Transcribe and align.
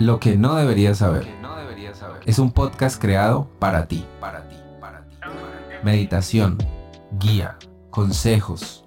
Lo 0.00 0.18
que 0.18 0.36
no 0.36 0.56
deberías 0.56 0.98
saber. 0.98 1.28
Es 2.26 2.40
un 2.40 2.50
podcast 2.50 3.00
creado 3.00 3.48
para 3.60 3.86
ti. 3.86 4.04
Para 4.20 4.48
ti, 4.48 4.56
para 4.80 5.04
ti. 5.04 5.16
Meditación, 5.84 6.58
guía, 7.20 7.56
consejos, 7.90 8.84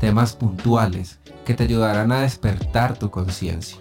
temas 0.00 0.34
puntuales 0.34 1.20
que 1.44 1.52
te 1.52 1.64
ayudarán 1.64 2.10
a 2.10 2.22
despertar 2.22 2.98
tu 2.98 3.10
conciencia. 3.10 3.78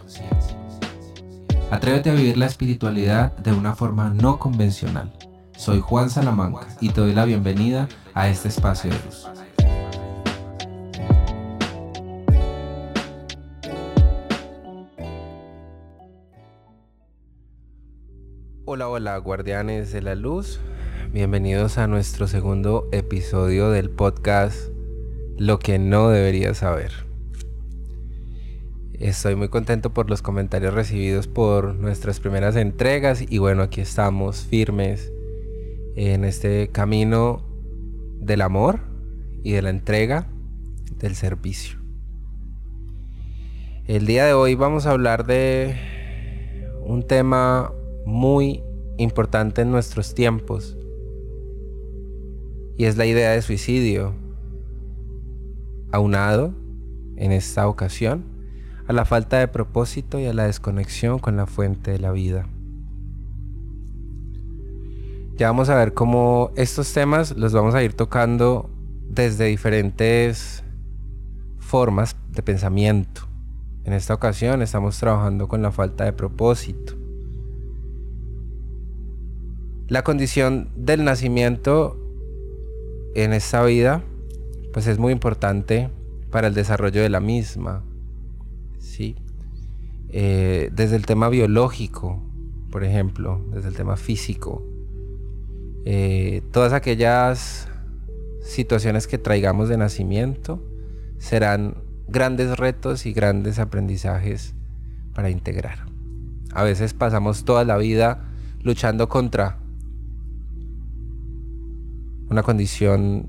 Atrévete 1.72 2.10
a 2.10 2.14
vivir 2.14 2.38
la 2.38 2.46
espiritualidad 2.46 3.36
de 3.38 3.54
una 3.54 3.73
forma 3.73 4.10
no 4.10 4.38
convencional. 4.38 5.14
Soy 5.55 5.80
Juan 5.80 6.10
Salamanca 6.10 6.68
y 6.82 6.89
te 6.89 7.00
doy 7.00 7.14
la 7.14 7.23
bienvenida 7.23 7.88
a 8.14 8.28
este 8.28 8.50
espacio 8.50 8.92
de 8.92 8.98
luz. 9.05 9.28
Hola, 18.76 18.90
hola, 18.90 19.18
guardianes 19.20 19.94
de 19.94 20.02
la 20.02 20.16
luz. 20.16 20.60
Bienvenidos 21.14 21.78
a 21.78 21.88
nuestro 21.88 22.28
segundo 22.28 22.90
episodio 22.92 23.70
del 23.70 23.90
podcast 23.90 24.68
Lo 25.38 25.60
que 25.60 25.80
no 25.80 26.10
deberías 26.10 26.58
saber. 26.58 26.92
Estoy 29.00 29.36
muy 29.38 29.48
contento 29.48 29.94
por 29.94 30.10
los 30.10 30.22
comentarios 30.22 30.74
recibidos 30.74 31.30
por 31.30 31.76
nuestras 31.76 32.20
primeras 32.20 32.58
entregas 32.58 33.24
y 33.26 33.38
bueno, 33.38 33.64
aquí 33.64 33.80
estamos 33.80 34.44
firmes 34.44 35.10
en 35.96 36.26
este 36.26 36.68
camino 36.68 37.44
del 38.20 38.42
amor 38.42 38.82
y 39.42 39.54
de 39.54 39.62
la 39.62 39.70
entrega 39.70 40.28
del 41.00 41.16
servicio. 41.16 41.80
El 43.88 44.06
día 44.06 44.26
de 44.26 44.34
hoy 44.34 44.56
vamos 44.56 44.86
a 44.86 44.92
hablar 44.92 45.26
de 45.26 45.78
un 46.84 47.08
tema 47.08 47.72
muy 48.06 48.64
importante 48.98 49.61
en 49.61 49.72
nuestros 49.72 50.14
tiempos 50.14 50.78
y 52.78 52.86
es 52.86 52.98
la 52.98 53.06
idea 53.06 53.31
de 53.31 53.42
suicidio, 53.42 54.14
aunado 55.92 56.53
en 57.16 57.31
esta 57.31 57.67
ocasión 57.67 58.26
a 58.88 58.94
la 58.94 59.06
falta 59.06 59.39
de 59.39 59.48
propósito 59.48 60.20
y 60.20 60.26
a 60.26 60.33
la 60.33 60.45
desconexión 60.45 61.20
con 61.20 61.38
la 61.38 61.45
fuente 61.45 61.92
de 61.92 62.00
la 62.00 62.11
vida. 62.11 62.48
Ya 65.38 65.48
vamos 65.48 65.70
a 65.70 65.76
ver 65.76 65.94
cómo 65.94 66.52
estos 66.56 66.94
temas 66.94 67.36
los 67.36 67.53
vamos 67.53 67.76
a 67.76 67.83
ir 67.83 67.94
tocando 67.94 68.70
desde 69.09 69.45
diferentes 69.45 70.64
formas 71.59 72.16
de 72.30 72.44
pensamiento. 72.44 73.22
En 73.83 73.94
esta 73.94 74.14
ocasión 74.14 74.61
estamos 74.61 74.98
trabajando 74.98 75.48
con 75.48 75.61
la 75.61 75.72
falta 75.72 76.06
de 76.06 76.14
propósito. 76.14 77.05
La 79.88 80.03
condición 80.03 80.69
del 80.75 81.03
nacimiento 81.03 81.95
en 83.14 83.33
esta 83.33 83.64
vida 83.64 84.03
pues 84.73 84.88
es 84.88 84.97
muy 84.97 85.14
importante 85.14 85.89
para 86.31 86.47
el 86.47 86.55
desarrollo 86.55 87.03
de 87.03 87.09
la 87.09 87.19
misma. 87.19 87.83
¿sí? 88.80 89.16
Eh, 90.09 90.72
desde 90.73 90.95
el 90.95 91.05
tema 91.05 91.30
biológico, 91.30 92.22
por 92.72 92.83
ejemplo, 92.83 93.45
desde 93.53 93.69
el 93.69 93.75
tema 93.75 93.95
físico, 93.95 94.66
eh, 95.86 96.42
todas 96.52 96.73
aquellas 96.73 97.67
situaciones 98.42 99.05
que 99.05 99.20
traigamos 99.20 99.70
de 99.70 99.77
nacimiento 99.77 100.64
serán 101.20 101.77
grandes 102.08 102.58
retos 102.58 103.05
y 103.05 103.14
grandes 103.14 103.59
aprendizajes 103.59 104.55
para 105.14 105.30
integrar. 105.30 105.86
A 106.53 106.64
veces 106.64 106.94
pasamos 106.95 107.45
toda 107.45 107.64
la 107.66 107.77
vida 107.77 108.31
luchando 108.64 109.09
contra 109.09 109.59
una 112.30 112.43
condición 112.43 113.27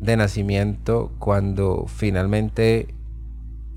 de 0.00 0.16
nacimiento 0.16 1.12
cuando 1.18 1.86
finalmente 1.88 2.94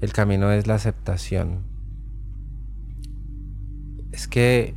el 0.02 0.14
camino 0.14 0.52
es 0.52 0.68
la 0.68 0.76
aceptación. 0.76 1.64
Es 4.12 4.28
que 4.28 4.76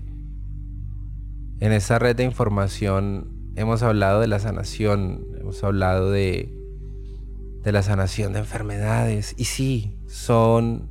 en 1.61 1.73
esa 1.73 1.99
red 1.99 2.17
de 2.17 2.25
información 2.25 3.53
hemos 3.57 3.83
hablado 3.83 4.21
de 4.21 4.29
la 4.29 4.39
sanación, 4.39 5.27
hemos 5.39 5.63
hablado 5.63 6.11
de, 6.11 6.53
de 7.63 7.73
la 7.73 7.83
sanación 7.83 8.33
de 8.33 8.41
enfermedades 8.41 9.35
y 9.37 9.45
sí, 9.45 9.97
son 10.07 10.89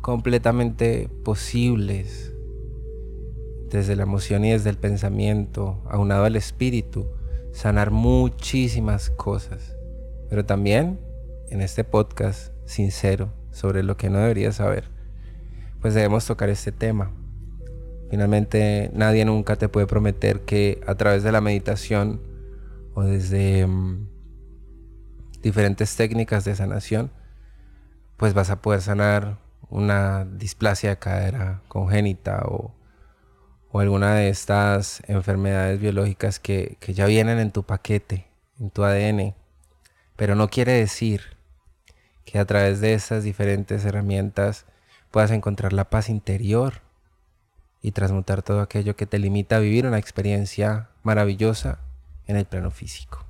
completamente 0.00 1.08
posibles 1.24 2.32
desde 3.70 3.96
la 3.96 4.02
emoción 4.02 4.44
y 4.44 4.50
desde 4.50 4.70
el 4.70 4.76
pensamiento, 4.76 5.82
aunado 5.88 6.24
al 6.24 6.36
espíritu 6.36 7.06
sanar 7.52 7.90
muchísimas 7.90 9.10
cosas. 9.10 9.76
Pero 10.28 10.44
también 10.44 10.98
en 11.50 11.60
este 11.60 11.84
podcast 11.84 12.52
sincero 12.64 13.32
sobre 13.50 13.82
lo 13.82 13.96
que 13.96 14.10
no 14.10 14.18
deberías 14.18 14.56
saber, 14.56 14.84
pues 15.80 15.94
debemos 15.94 16.26
tocar 16.26 16.48
este 16.48 16.72
tema. 16.72 17.12
Finalmente 18.10 18.90
nadie 18.94 19.24
nunca 19.24 19.56
te 19.56 19.68
puede 19.68 19.86
prometer 19.86 20.40
que 20.40 20.80
a 20.86 20.94
través 20.94 21.22
de 21.22 21.32
la 21.32 21.40
meditación 21.40 22.20
o 22.94 23.02
desde 23.02 23.66
mm, 23.66 24.08
diferentes 25.42 25.96
técnicas 25.96 26.44
de 26.44 26.54
sanación, 26.54 27.10
pues 28.16 28.34
vas 28.34 28.50
a 28.50 28.62
poder 28.62 28.80
sanar 28.80 29.38
una 29.68 30.24
displasia 30.24 30.90
de 30.90 30.98
cadera 30.98 31.62
congénita 31.68 32.42
o 32.44 32.74
o 33.72 33.80
alguna 33.80 34.14
de 34.14 34.28
estas 34.28 35.02
enfermedades 35.08 35.80
biológicas 35.80 36.38
que, 36.38 36.76
ya 36.88 37.06
vienen 37.06 37.38
en 37.38 37.50
tu 37.50 37.62
paquete, 37.62 38.26
en 38.60 38.70
tu 38.70 38.84
ADN. 38.84 39.34
Pero 40.14 40.34
no 40.34 40.48
quiere 40.48 40.72
decir 40.72 41.38
que 42.26 42.38
a 42.38 42.44
través 42.44 42.82
de 42.82 42.92
estas 42.92 43.24
diferentes 43.24 43.82
herramientas 43.86 44.66
puedas 45.10 45.30
encontrar 45.30 45.72
la 45.72 45.88
paz 45.88 46.10
interior 46.10 46.82
y 47.80 47.92
transmutar 47.92 48.42
todo 48.42 48.60
aquello 48.60 48.94
que 48.94 49.06
te 49.06 49.18
limita 49.18 49.56
a 49.56 49.60
vivir 49.60 49.86
una 49.86 49.98
experiencia 49.98 50.90
maravillosa 51.02 51.78
en 52.26 52.36
el 52.36 52.44
plano 52.44 52.70
físico. 52.70 53.24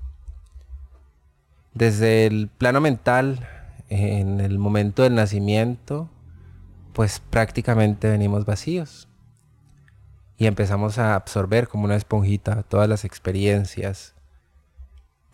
Desde 1.73 2.27
el 2.27 2.49
plano 2.49 2.81
mental, 2.81 3.49
en 3.89 4.41
el 4.41 4.59
momento 4.59 5.05
del 5.05 5.15
nacimiento, 5.15 6.11
pues 6.93 7.21
prácticamente 7.21 8.11
venimos 8.11 8.45
vacíos 8.45 9.09
y 10.37 10.47
empezamos 10.47 10.99
a 10.99 11.15
absorber 11.15 11.69
como 11.69 11.85
una 11.85 11.97
esponjita 11.97 12.63
todas 12.63 12.89
las 12.89 13.05
experiencias 13.05 14.15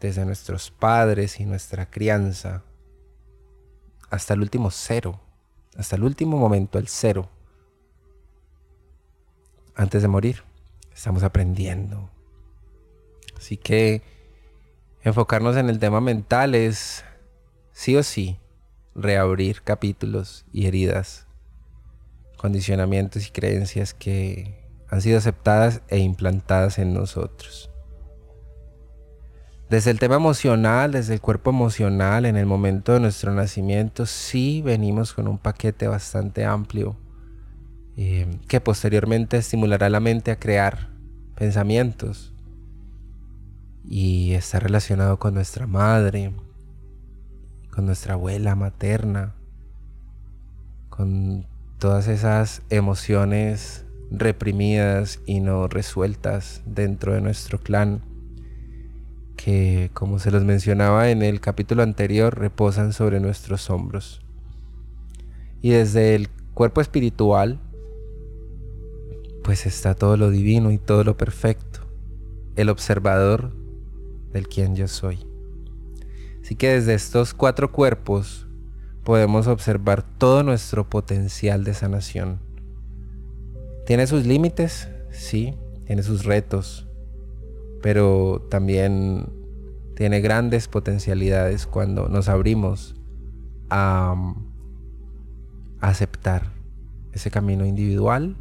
desde 0.00 0.24
nuestros 0.24 0.70
padres 0.70 1.40
y 1.40 1.44
nuestra 1.44 1.90
crianza 1.90 2.62
hasta 4.10 4.34
el 4.34 4.40
último 4.40 4.70
cero, 4.70 5.20
hasta 5.76 5.96
el 5.96 6.04
último 6.04 6.38
momento, 6.38 6.78
el 6.78 6.88
cero. 6.88 7.28
Antes 9.74 10.02
de 10.02 10.08
morir, 10.08 10.42
estamos 10.94 11.22
aprendiendo. 11.22 12.10
Así 13.36 13.56
que 13.56 14.02
enfocarnos 15.02 15.56
en 15.56 15.68
el 15.68 15.78
tema 15.78 16.00
mental 16.00 16.54
es 16.54 17.04
sí 17.72 17.96
o 17.96 18.02
sí 18.02 18.38
reabrir 18.94 19.62
capítulos 19.62 20.44
y 20.52 20.66
heridas, 20.66 21.26
condicionamientos 22.36 23.28
y 23.28 23.30
creencias 23.30 23.94
que 23.94 24.67
han 24.88 25.02
sido 25.02 25.18
aceptadas 25.18 25.82
e 25.88 25.98
implantadas 25.98 26.78
en 26.78 26.94
nosotros. 26.94 27.70
Desde 29.68 29.90
el 29.90 29.98
tema 29.98 30.16
emocional, 30.16 30.92
desde 30.92 31.12
el 31.12 31.20
cuerpo 31.20 31.50
emocional, 31.50 32.24
en 32.24 32.36
el 32.36 32.46
momento 32.46 32.94
de 32.94 33.00
nuestro 33.00 33.34
nacimiento, 33.34 34.06
sí 34.06 34.62
venimos 34.62 35.12
con 35.12 35.28
un 35.28 35.36
paquete 35.36 35.86
bastante 35.88 36.46
amplio 36.46 36.96
eh, 37.98 38.38
que 38.48 38.60
posteriormente 38.62 39.36
estimulará 39.36 39.90
la 39.90 40.00
mente 40.00 40.30
a 40.30 40.38
crear 40.38 40.88
pensamientos 41.34 42.32
y 43.84 44.32
está 44.32 44.58
relacionado 44.58 45.18
con 45.18 45.34
nuestra 45.34 45.66
madre, 45.66 46.32
con 47.70 47.84
nuestra 47.84 48.14
abuela 48.14 48.54
materna, 48.54 49.34
con 50.88 51.46
todas 51.78 52.08
esas 52.08 52.62
emociones 52.70 53.84
reprimidas 54.10 55.20
y 55.26 55.40
no 55.40 55.68
resueltas 55.68 56.62
dentro 56.66 57.14
de 57.14 57.20
nuestro 57.20 57.60
clan, 57.60 58.02
que 59.36 59.90
como 59.92 60.18
se 60.18 60.30
los 60.30 60.44
mencionaba 60.44 61.10
en 61.10 61.22
el 61.22 61.40
capítulo 61.40 61.82
anterior, 61.82 62.38
reposan 62.38 62.92
sobre 62.92 63.20
nuestros 63.20 63.70
hombros. 63.70 64.20
Y 65.60 65.70
desde 65.70 66.14
el 66.14 66.28
cuerpo 66.54 66.80
espiritual, 66.80 67.60
pues 69.44 69.66
está 69.66 69.94
todo 69.94 70.16
lo 70.16 70.30
divino 70.30 70.70
y 70.70 70.78
todo 70.78 71.04
lo 71.04 71.16
perfecto, 71.16 71.80
el 72.56 72.68
observador 72.68 73.52
del 74.32 74.48
quien 74.48 74.74
yo 74.74 74.88
soy. 74.88 75.26
Así 76.42 76.54
que 76.56 76.70
desde 76.70 76.94
estos 76.94 77.34
cuatro 77.34 77.72
cuerpos 77.72 78.46
podemos 79.04 79.46
observar 79.46 80.02
todo 80.02 80.42
nuestro 80.42 80.88
potencial 80.88 81.64
de 81.64 81.74
sanación 81.74 82.47
Tiene 83.88 84.06
sus 84.06 84.26
límites, 84.26 84.86
sí, 85.10 85.54
tiene 85.86 86.02
sus 86.02 86.26
retos, 86.26 86.86
pero 87.80 88.46
también 88.50 89.32
tiene 89.96 90.20
grandes 90.20 90.68
potencialidades 90.68 91.66
cuando 91.66 92.06
nos 92.10 92.28
abrimos 92.28 92.96
a, 93.70 94.14
aceptar 95.80 96.52
ese 97.12 97.30
camino 97.30 97.64
individual 97.64 98.36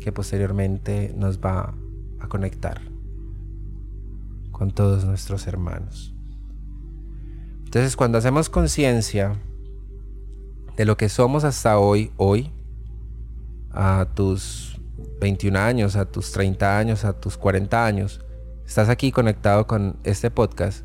que 0.00 0.10
posteriormente 0.10 1.12
nos 1.14 1.38
va 1.38 1.74
a 2.18 2.28
conectar 2.28 2.80
con 4.52 4.70
todos 4.70 5.04
nuestros 5.04 5.46
hermanos. 5.46 6.14
Entonces 7.66 7.94
cuando 7.94 8.16
hacemos 8.16 8.48
conciencia 8.48 9.38
de 10.78 10.86
lo 10.86 10.96
que 10.96 11.10
somos 11.10 11.44
hasta 11.44 11.78
hoy, 11.78 12.10
hoy, 12.16 12.52
a 13.70 14.08
tus 14.14 14.77
21 15.20 15.58
años, 15.58 15.96
a 15.96 16.06
tus 16.06 16.32
30 16.32 16.78
años, 16.78 17.04
a 17.04 17.12
tus 17.12 17.36
40 17.36 17.84
años, 17.84 18.20
estás 18.66 18.88
aquí 18.88 19.12
conectado 19.12 19.66
con 19.66 19.96
este 20.04 20.30
podcast, 20.30 20.84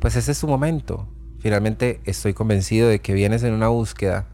pues 0.00 0.16
ese 0.16 0.32
es 0.32 0.40
tu 0.40 0.48
momento. 0.48 1.08
Finalmente 1.38 2.00
estoy 2.04 2.34
convencido 2.34 2.88
de 2.88 3.00
que 3.00 3.14
vienes 3.14 3.42
en 3.42 3.54
una 3.54 3.68
búsqueda 3.68 4.26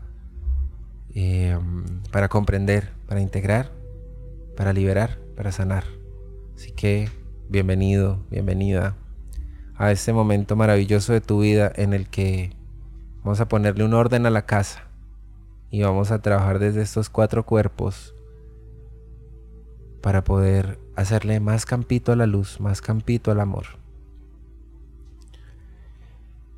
em, 1.15 1.85
para 2.11 2.29
comprender, 2.29 2.91
para 3.06 3.21
integrar, 3.21 3.73
para 4.56 4.73
liberar, 4.73 5.19
para 5.37 5.53
sanar. 5.53 5.85
Así 6.56 6.73
que 6.73 7.11
bienvenido, 7.49 8.25
bienvenida 8.31 8.97
a 9.77 9.93
este 9.93 10.12
momento 10.12 10.56
maravilloso 10.56 11.12
de 11.12 11.21
tu 11.21 11.41
vida 11.41 11.71
en 11.77 11.93
el 11.93 12.09
que 12.09 12.56
vamos 13.23 13.41
a 13.41 13.49
ponerle 13.49 13.85
un 13.85 13.94
orden 13.94 14.27
a 14.27 14.31
la 14.31 14.47
casa 14.47 14.89
y 15.71 15.82
vamos 15.82 16.11
a 16.11 16.23
trabajar 16.23 16.59
desde 16.59 16.82
estos 16.82 17.11
cuatro 17.11 17.44
cuerpos 17.44 18.16
para 20.06 20.23
poder 20.23 20.79
hacerle 20.94 21.41
más 21.41 21.67
campito 21.67 22.12
a 22.12 22.17
la 22.17 22.26
luz, 22.26 22.61
más 22.61 22.81
campito 22.81 23.32
al 23.32 23.41
amor. 23.41 23.67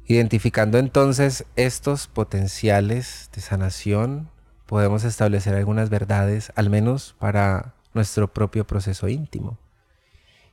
Identificando 0.04 0.76
entonces 0.76 1.46
estos 1.56 2.08
potenciales 2.08 3.30
de 3.34 3.40
sanación, 3.40 4.28
podemos 4.66 5.04
establecer 5.04 5.54
algunas 5.54 5.88
verdades, 5.88 6.52
al 6.56 6.68
menos 6.68 7.16
para 7.18 7.72
nuestro 7.94 8.30
propio 8.34 8.66
proceso 8.66 9.08
íntimo. 9.08 9.56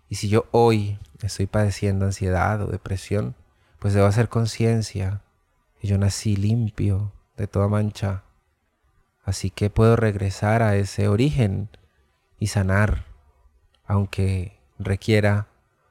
Y 0.07 0.15
si 0.15 0.29
yo 0.29 0.45
hoy 0.51 0.97
estoy 1.21 1.47
padeciendo 1.47 2.05
ansiedad 2.05 2.61
o 2.61 2.67
depresión, 2.67 3.35
pues 3.77 3.93
debo 3.93 4.07
hacer 4.07 4.29
conciencia 4.29 5.21
que 5.81 5.89
yo 5.89 5.97
nací 5.97 6.37
limpio 6.37 7.11
de 7.35 7.47
toda 7.47 7.67
mancha. 7.67 8.23
Así 9.25 9.49
que 9.49 9.69
puedo 9.69 9.97
regresar 9.97 10.61
a 10.61 10.77
ese 10.77 11.09
origen 11.09 11.67
y 12.39 12.47
sanar, 12.47 13.05
aunque 13.85 14.59
requiera 14.77 15.47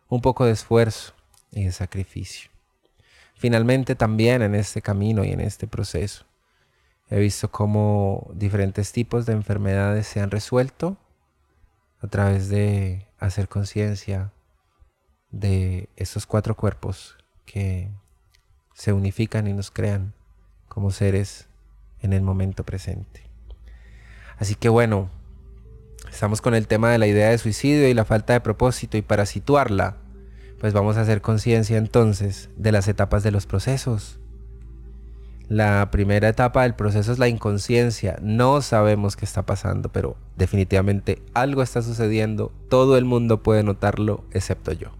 un 0.08 0.20
poco 0.20 0.44
de 0.46 0.52
esfuerzo 0.52 1.14
y 1.50 1.64
de 1.64 1.72
sacrificio. 1.72 2.50
Finalmente 3.34 3.94
también 3.94 4.42
en 4.42 4.54
este 4.54 4.82
camino 4.82 5.24
y 5.24 5.32
en 5.32 5.40
este 5.40 5.66
proceso 5.66 6.24
he 7.10 7.18
visto 7.18 7.50
cómo 7.50 8.30
diferentes 8.34 8.92
tipos 8.92 9.26
de 9.26 9.34
enfermedades 9.34 10.06
se 10.06 10.20
han 10.20 10.30
resuelto 10.30 10.96
a 12.00 12.06
través 12.06 12.48
de 12.48 13.06
hacer 13.18 13.48
conciencia 13.48 14.32
de 15.30 15.88
esos 15.96 16.26
cuatro 16.26 16.56
cuerpos 16.56 17.16
que 17.44 17.90
se 18.72 18.92
unifican 18.92 19.46
y 19.46 19.52
nos 19.52 19.70
crean 19.70 20.14
como 20.68 20.90
seres 20.90 21.48
en 22.00 22.12
el 22.12 22.22
momento 22.22 22.64
presente. 22.64 23.22
Así 24.38 24.54
que 24.54 24.68
bueno, 24.68 25.10
estamos 26.14 26.40
con 26.40 26.54
el 26.54 26.68
tema 26.68 26.90
de 26.90 26.98
la 26.98 27.08
idea 27.08 27.30
de 27.30 27.38
suicidio 27.38 27.88
y 27.88 27.94
la 27.94 28.04
falta 28.04 28.34
de 28.34 28.40
propósito 28.40 28.96
y 28.96 29.02
para 29.02 29.26
situarla, 29.26 29.96
pues 30.60 30.72
vamos 30.72 30.96
a 30.96 31.00
hacer 31.00 31.20
conciencia 31.20 31.76
entonces 31.76 32.50
de 32.56 32.70
las 32.70 32.86
etapas 32.86 33.24
de 33.24 33.32
los 33.32 33.46
procesos. 33.46 34.20
La 35.48 35.90
primera 35.90 36.28
etapa 36.28 36.62
del 36.62 36.76
proceso 36.76 37.10
es 37.10 37.18
la 37.18 37.26
inconsciencia. 37.26 38.16
No 38.22 38.62
sabemos 38.62 39.16
qué 39.16 39.24
está 39.24 39.44
pasando, 39.44 39.90
pero 39.90 40.16
definitivamente 40.36 41.20
algo 41.34 41.62
está 41.62 41.82
sucediendo. 41.82 42.52
Todo 42.70 42.96
el 42.96 43.04
mundo 43.04 43.42
puede 43.42 43.64
notarlo, 43.64 44.24
excepto 44.30 44.70
yo. 44.70 44.92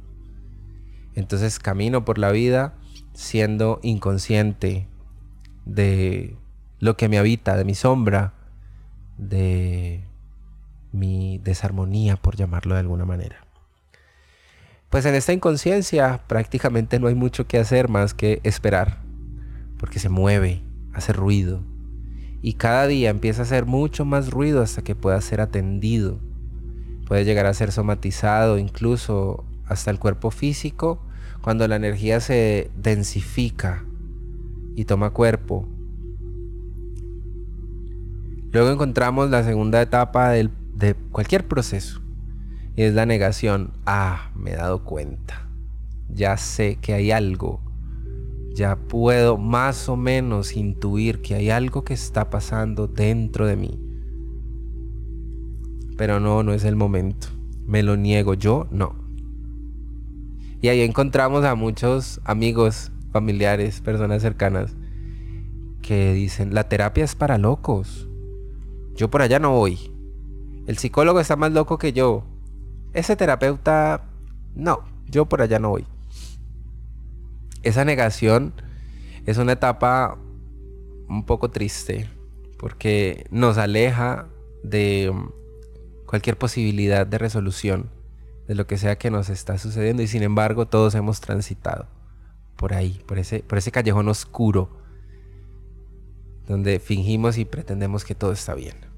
Entonces 1.14 1.60
camino 1.60 2.04
por 2.04 2.18
la 2.18 2.32
vida 2.32 2.74
siendo 3.12 3.78
inconsciente 3.84 4.88
de 5.64 6.36
lo 6.80 6.96
que 6.96 7.08
me 7.08 7.18
habita, 7.18 7.56
de 7.56 7.64
mi 7.64 7.76
sombra, 7.76 8.34
de 9.16 10.02
mi 10.94 11.38
desarmonía, 11.38 12.16
por 12.16 12.36
llamarlo 12.36 12.74
de 12.74 12.80
alguna 12.80 13.04
manera. 13.04 13.44
Pues 14.88 15.04
en 15.06 15.14
esta 15.14 15.32
inconsciencia 15.32 16.22
prácticamente 16.26 17.00
no 17.00 17.08
hay 17.08 17.14
mucho 17.14 17.46
que 17.46 17.58
hacer 17.58 17.88
más 17.88 18.14
que 18.14 18.40
esperar 18.44 19.04
porque 19.78 19.98
se 19.98 20.08
mueve, 20.08 20.62
hace 20.92 21.12
ruido. 21.12 21.62
Y 22.40 22.54
cada 22.54 22.86
día 22.86 23.10
empieza 23.10 23.42
a 23.42 23.44
hacer 23.44 23.66
mucho 23.66 24.04
más 24.04 24.30
ruido 24.30 24.62
hasta 24.62 24.82
que 24.82 24.94
pueda 24.94 25.20
ser 25.20 25.40
atendido. 25.40 26.20
Puede 27.06 27.24
llegar 27.24 27.46
a 27.46 27.54
ser 27.54 27.72
somatizado 27.72 28.58
incluso 28.58 29.44
hasta 29.66 29.90
el 29.90 29.98
cuerpo 29.98 30.30
físico 30.30 31.02
cuando 31.42 31.66
la 31.68 31.76
energía 31.76 32.20
se 32.20 32.70
densifica 32.76 33.84
y 34.74 34.84
toma 34.84 35.10
cuerpo. 35.10 35.68
Luego 38.52 38.70
encontramos 38.70 39.30
la 39.30 39.42
segunda 39.42 39.82
etapa 39.82 40.30
de 40.74 40.94
cualquier 40.94 41.46
proceso 41.46 42.00
es 42.76 42.94
la 42.94 43.06
negación. 43.06 43.72
Ah, 43.86 44.30
me 44.34 44.52
he 44.52 44.56
dado 44.56 44.84
cuenta. 44.84 45.48
Ya 46.08 46.36
sé 46.36 46.76
que 46.76 46.94
hay 46.94 47.10
algo 47.10 47.64
ya 48.54 48.76
puedo 48.76 49.36
más 49.36 49.88
o 49.88 49.96
menos 49.96 50.56
intuir 50.56 51.20
que 51.20 51.34
hay 51.34 51.50
algo 51.50 51.82
que 51.82 51.92
está 51.92 52.30
pasando 52.30 52.86
dentro 52.86 53.46
de 53.46 53.56
mí. 53.56 53.80
Pero 55.96 56.20
no, 56.20 56.44
no 56.44 56.52
es 56.52 56.64
el 56.64 56.76
momento. 56.76 57.26
Me 57.66 57.82
lo 57.82 57.96
niego 57.96 58.34
yo, 58.34 58.68
no. 58.70 58.94
Y 60.62 60.68
ahí 60.68 60.82
encontramos 60.82 61.44
a 61.44 61.56
muchos 61.56 62.20
amigos, 62.24 62.92
familiares, 63.12 63.80
personas 63.80 64.22
cercanas 64.22 64.76
que 65.82 66.14
dicen, 66.14 66.54
la 66.54 66.68
terapia 66.68 67.04
es 67.04 67.16
para 67.16 67.38
locos. 67.38 68.08
Yo 68.94 69.10
por 69.10 69.22
allá 69.22 69.40
no 69.40 69.50
voy. 69.50 69.90
El 70.66 70.78
psicólogo 70.78 71.20
está 71.20 71.36
más 71.36 71.52
loco 71.52 71.78
que 71.78 71.92
yo. 71.92 72.24
Ese 72.92 73.16
terapeuta, 73.16 74.04
no, 74.54 74.84
yo 75.06 75.26
por 75.26 75.42
allá 75.42 75.58
no 75.58 75.70
voy 75.70 75.86
esa 77.64 77.84
negación 77.84 78.52
es 79.26 79.38
una 79.38 79.52
etapa 79.52 80.18
un 81.08 81.24
poco 81.24 81.50
triste 81.50 82.08
porque 82.58 83.26
nos 83.30 83.58
aleja 83.58 84.28
de 84.62 85.10
um, 85.10 85.30
cualquier 86.06 86.36
posibilidad 86.38 87.06
de 87.06 87.18
resolución 87.18 87.90
de 88.46 88.54
lo 88.54 88.66
que 88.66 88.76
sea 88.76 88.96
que 88.96 89.10
nos 89.10 89.30
está 89.30 89.58
sucediendo 89.58 90.02
y 90.02 90.06
sin 90.06 90.22
embargo 90.22 90.66
todos 90.66 90.94
hemos 90.94 91.20
transitado 91.20 91.86
por 92.56 92.74
ahí, 92.74 93.02
por 93.06 93.18
ese, 93.18 93.40
por 93.40 93.58
ese 93.58 93.72
callejón 93.72 94.08
oscuro 94.08 94.68
donde 96.46 96.78
fingimos 96.78 97.38
y 97.38 97.46
pretendemos 97.46 98.04
que 98.04 98.14
todo 98.14 98.32
está 98.32 98.54
bien. 98.54 98.93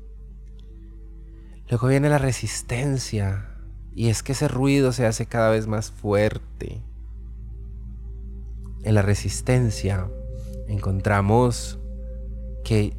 Luego 1.69 1.89
viene 1.89 2.09
la 2.09 2.19
resistencia 2.19 3.51
y 3.95 4.09
es 4.09 4.23
que 4.23 4.33
ese 4.33 4.49
ruido 4.49 4.93
se 4.93 5.07
hace 5.07 5.27
cada 5.27 5.51
vez 5.51 5.67
más 5.67 5.91
fuerte 5.91 6.83
en 8.87 8.95
la 8.95 9.03
resistencia 9.03 10.09
encontramos 10.69 11.81
que 12.65 12.97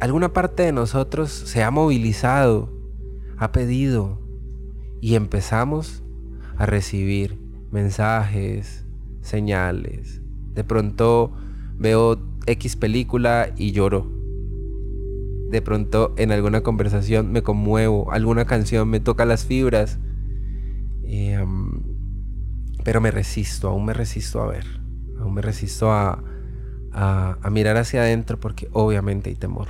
alguna 0.00 0.32
parte 0.32 0.64
de 0.64 0.72
nosotros 0.72 1.30
se 1.30 1.62
ha 1.62 1.70
movilizado, 1.70 2.72
ha 3.38 3.52
pedido 3.52 4.20
y 5.00 5.14
empezamos 5.14 6.02
a 6.56 6.66
recibir 6.66 7.38
mensajes, 7.70 8.84
señales. 9.20 10.22
De 10.54 10.64
pronto 10.64 11.32
veo 11.78 12.18
X 12.46 12.74
película 12.74 13.52
y 13.56 13.70
lloro. 13.70 14.10
De 15.50 15.62
pronto 15.62 16.14
en 16.16 16.32
alguna 16.32 16.62
conversación 16.62 17.30
me 17.30 17.42
conmuevo, 17.42 18.10
alguna 18.12 18.46
canción 18.46 18.88
me 18.88 19.00
toca 19.00 19.24
las 19.24 19.44
fibras. 19.44 19.98
Em, 21.04 21.82
pero 22.84 23.00
me 23.00 23.10
resisto, 23.10 23.68
aún 23.68 23.84
me 23.84 23.92
resisto 23.92 24.42
a 24.42 24.46
ver. 24.46 24.64
Aún 25.18 25.34
me 25.34 25.42
resisto 25.42 25.92
a, 25.92 26.22
mirar 27.50 27.76
hacia 27.76 28.02
adentro 28.02 28.38
porque 28.40 28.68
obviamente 28.72 29.30
hay 29.30 29.36
temor. 29.36 29.68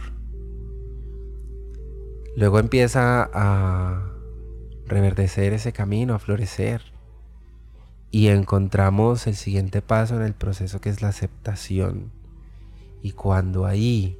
Luego 2.36 2.58
empieza 2.58 3.28
a 3.32 4.12
reverdecer 4.86 5.52
ese 5.52 5.72
camino, 5.72 6.14
a 6.14 6.18
florecer. 6.18 6.82
Y 8.10 8.28
encontramos 8.28 9.26
el 9.26 9.34
siguiente 9.34 9.82
paso 9.82 10.16
en 10.16 10.22
el 10.22 10.34
proceso 10.34 10.80
que 10.80 10.88
es 10.88 11.02
la 11.02 11.08
aceptación. 11.08 12.12
Y 13.02 13.12
cuando 13.12 13.66
ahí, 13.66 14.18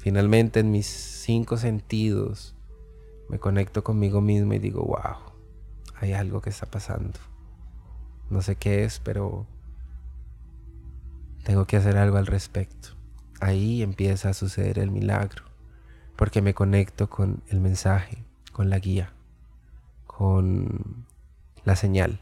finalmente 0.00 0.60
en 0.60 0.70
mis 0.70 0.86
cinco 0.86 1.58
sentidos, 1.58 2.54
me 3.28 3.38
conecto 3.38 3.84
conmigo 3.84 4.22
mismo 4.22 4.54
y 4.54 4.58
digo, 4.58 4.82
wow, 4.82 5.16
hay 5.96 6.14
algo 6.14 6.40
que 6.40 6.48
está 6.48 6.66
pasando. 6.66 7.18
No 8.30 8.40
sé 8.40 8.56
qué 8.56 8.84
es, 8.84 8.98
pero 8.98 9.46
tengo 11.44 11.66
que 11.66 11.76
hacer 11.76 11.98
algo 11.98 12.16
al 12.16 12.26
respecto. 12.26 12.88
Ahí 13.40 13.82
empieza 13.82 14.30
a 14.30 14.34
suceder 14.34 14.78
el 14.78 14.90
milagro, 14.90 15.44
porque 16.16 16.40
me 16.40 16.54
conecto 16.54 17.10
con 17.10 17.42
el 17.48 17.60
mensaje, 17.60 18.24
con 18.52 18.70
la 18.70 18.78
guía, 18.78 19.12
con 20.06 21.06
la 21.64 21.76
señal. 21.76 22.20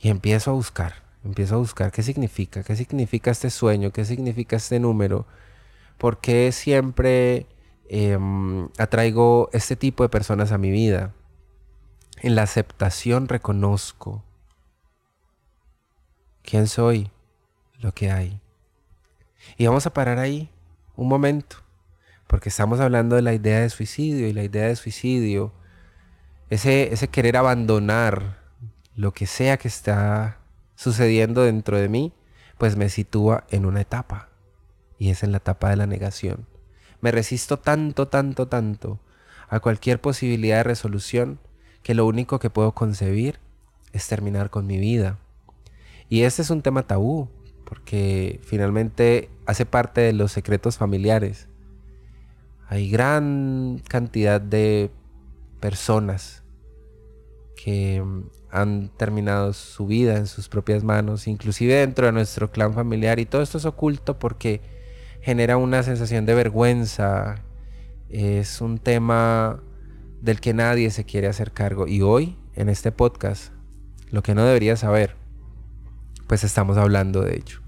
Y 0.00 0.08
empiezo 0.08 0.50
a 0.50 0.54
buscar, 0.54 0.94
empiezo 1.22 1.54
a 1.54 1.58
buscar 1.58 1.92
qué 1.92 2.02
significa, 2.02 2.64
qué 2.64 2.74
significa 2.74 3.30
este 3.30 3.50
sueño, 3.50 3.92
qué 3.92 4.04
significa 4.04 4.56
este 4.56 4.80
número, 4.80 5.26
por 6.02 6.18
qué 6.18 6.50
siempre 6.50 7.46
em, 7.88 8.68
atraigo 8.76 9.48
este 9.52 9.76
tipo 9.76 10.02
de 10.02 10.08
personas 10.08 10.50
a 10.50 10.58
mi 10.58 10.72
vida. 10.72 11.14
En 12.22 12.34
la 12.34 12.42
aceptación 12.42 13.28
reconozco 13.28 14.24
quién 16.42 16.66
soy, 16.66 17.12
lo 17.78 17.94
que 17.94 18.10
hay. 18.10 18.40
Y 19.56 19.68
vamos 19.68 19.86
a 19.86 19.92
parar 19.92 20.18
ahí 20.18 20.50
un 20.96 21.06
momento, 21.06 21.58
porque 22.26 22.48
estamos 22.48 22.80
hablando 22.80 23.14
de 23.14 23.22
la 23.22 23.34
idea 23.34 23.60
de 23.60 23.70
suicidio 23.70 24.26
y 24.26 24.32
la 24.32 24.42
idea 24.42 24.66
de 24.66 24.74
suicidio, 24.74 25.52
ese, 26.50 26.92
ese 26.92 27.06
querer 27.06 27.36
abandonar 27.36 28.40
lo 28.96 29.12
que 29.12 29.28
sea 29.28 29.56
que 29.56 29.68
está 29.68 30.40
sucediendo 30.74 31.44
dentro 31.44 31.76
de 31.76 31.88
mí, 31.88 32.12
pues 32.58 32.74
me 32.74 32.88
sitúa 32.88 33.44
en 33.50 33.66
una 33.66 33.82
etapa. 33.82 34.31
Y 35.02 35.10
es 35.10 35.24
en 35.24 35.32
la 35.32 35.38
etapa 35.38 35.68
de 35.68 35.74
la 35.74 35.88
negación. 35.88 36.46
Me 37.00 37.10
resisto 37.10 37.58
tanto, 37.58 38.06
tanto, 38.06 38.46
tanto 38.46 39.00
a 39.48 39.58
cualquier 39.58 40.00
posibilidad 40.00 40.58
de 40.58 40.62
resolución 40.62 41.40
que 41.82 41.96
lo 41.96 42.06
único 42.06 42.38
que 42.38 42.50
puedo 42.50 42.70
concebir 42.70 43.40
es 43.92 44.06
terminar 44.06 44.50
con 44.50 44.64
mi 44.64 44.78
vida. 44.78 45.18
Y 46.08 46.22
este 46.22 46.42
es 46.42 46.50
un 46.50 46.62
tema 46.62 46.86
tabú, 46.86 47.28
porque 47.64 48.38
finalmente 48.44 49.28
hace 49.44 49.66
parte 49.66 50.02
de 50.02 50.12
los 50.12 50.30
secretos 50.30 50.78
familiares. 50.78 51.48
Hay 52.68 52.88
gran 52.88 53.82
cantidad 53.88 54.40
de 54.40 54.92
personas 55.58 56.44
que 57.56 58.04
han 58.52 58.88
terminado 58.96 59.52
su 59.52 59.84
vida 59.88 60.16
en 60.16 60.28
sus 60.28 60.48
propias 60.48 60.84
manos, 60.84 61.26
inclusive 61.26 61.74
dentro 61.74 62.06
de 62.06 62.12
nuestro 62.12 62.52
clan 62.52 62.72
familiar, 62.72 63.18
y 63.18 63.26
todo 63.26 63.42
esto 63.42 63.58
es 63.58 63.64
oculto 63.64 64.20
porque 64.20 64.80
genera 65.22 65.56
una 65.56 65.82
sensación 65.82 66.26
de 66.26 66.34
vergüenza, 66.34 67.36
es 68.08 68.60
un 68.60 68.78
tema 68.78 69.62
del 70.20 70.40
que 70.40 70.52
nadie 70.52 70.90
se 70.90 71.04
quiere 71.04 71.28
hacer 71.28 71.52
cargo. 71.52 71.86
Y 71.86 72.02
hoy, 72.02 72.36
en 72.54 72.68
este 72.68 72.92
podcast, 72.92 73.52
lo 74.10 74.22
que 74.22 74.34
no 74.34 74.44
deberías 74.44 74.80
saber, 74.80 75.16
pues 76.26 76.44
estamos 76.44 76.76
hablando 76.76 77.22
de 77.22 77.36
ello. 77.36 77.60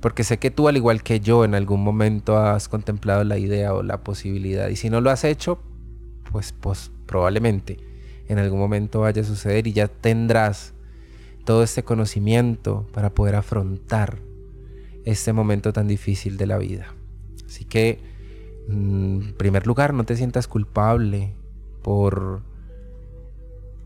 Porque 0.00 0.22
sé 0.22 0.38
que 0.38 0.50
tú, 0.50 0.68
al 0.68 0.76
igual 0.76 1.02
que 1.02 1.18
yo, 1.18 1.44
en 1.44 1.54
algún 1.54 1.82
momento 1.82 2.38
has 2.38 2.68
contemplado 2.68 3.24
la 3.24 3.38
idea 3.38 3.74
o 3.74 3.82
la 3.82 4.04
posibilidad. 4.04 4.68
Y 4.68 4.76
si 4.76 4.90
no 4.90 5.00
lo 5.00 5.10
has 5.10 5.24
hecho, 5.24 5.60
pues, 6.30 6.52
pues 6.52 6.92
probablemente 7.06 7.78
en 8.28 8.38
algún 8.38 8.58
momento 8.58 9.00
vaya 9.00 9.22
a 9.22 9.24
suceder 9.24 9.66
y 9.66 9.72
ya 9.72 9.88
tendrás 9.88 10.74
todo 11.44 11.62
este 11.62 11.82
conocimiento 11.82 12.86
para 12.92 13.14
poder 13.14 13.34
afrontar 13.34 14.18
este 15.04 15.32
momento 15.32 15.72
tan 15.72 15.88
difícil 15.88 16.36
de 16.36 16.46
la 16.46 16.58
vida. 16.58 16.94
Así 17.48 17.64
que, 17.64 17.98
mm, 18.68 19.22
en 19.22 19.34
primer 19.34 19.66
lugar, 19.66 19.94
no 19.94 20.04
te 20.04 20.16
sientas 20.16 20.46
culpable 20.46 21.34
por 21.82 22.42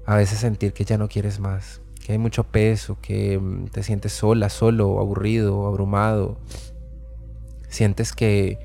a 0.04 0.16
veces 0.16 0.40
sentir 0.40 0.73
que 0.73 0.85
ya 0.85 0.99
no 0.99 1.09
quieres 1.09 1.38
más, 1.38 1.81
que 2.04 2.12
hay 2.12 2.19
mucho 2.19 2.45
peso, 2.45 2.99
que 3.00 3.38
mm, 3.38 3.66
te 3.66 3.85
sientes 3.85 4.12
sola, 4.12 4.49
solo, 4.49 4.99
aburrido, 4.99 5.66
abrumado. 5.66 6.38
Sientes 7.69 8.12
que 8.12 8.59